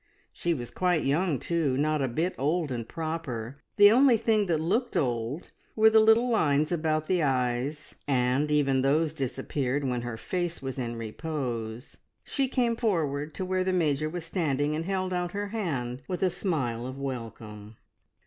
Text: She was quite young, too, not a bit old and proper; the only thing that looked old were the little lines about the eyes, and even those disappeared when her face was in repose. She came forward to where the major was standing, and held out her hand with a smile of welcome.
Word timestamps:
She 0.33 0.55
was 0.55 0.71
quite 0.71 1.03
young, 1.03 1.37
too, 1.37 1.77
not 1.77 2.01
a 2.01 2.07
bit 2.07 2.33
old 2.39 2.71
and 2.71 2.89
proper; 2.89 3.61
the 3.75 3.91
only 3.91 4.17
thing 4.17 4.47
that 4.47 4.59
looked 4.59 4.97
old 4.97 5.51
were 5.75 5.91
the 5.91 5.99
little 5.99 6.27
lines 6.31 6.71
about 6.71 7.05
the 7.05 7.21
eyes, 7.21 7.93
and 8.07 8.49
even 8.49 8.81
those 8.81 9.13
disappeared 9.13 9.83
when 9.83 10.01
her 10.01 10.17
face 10.17 10.59
was 10.59 10.79
in 10.79 10.95
repose. 10.95 11.97
She 12.23 12.47
came 12.47 12.75
forward 12.75 13.35
to 13.35 13.45
where 13.45 13.63
the 13.63 13.73
major 13.73 14.09
was 14.09 14.25
standing, 14.25 14.75
and 14.75 14.85
held 14.85 15.13
out 15.13 15.33
her 15.33 15.49
hand 15.49 16.01
with 16.07 16.23
a 16.23 16.31
smile 16.31 16.87
of 16.87 16.97
welcome. 16.97 17.77